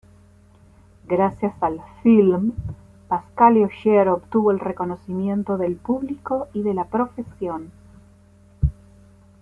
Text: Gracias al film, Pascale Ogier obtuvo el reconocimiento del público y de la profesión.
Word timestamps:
Gracias 1.05 1.53
al 1.61 1.79
film, 2.01 2.53
Pascale 3.07 3.65
Ogier 3.65 4.07
obtuvo 4.09 4.49
el 4.49 4.57
reconocimiento 4.57 5.59
del 5.59 5.75
público 5.75 6.47
y 6.53 6.63
de 6.63 6.73
la 6.73 6.85
profesión. 6.85 7.71